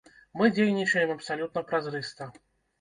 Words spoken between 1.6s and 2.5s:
празрыста.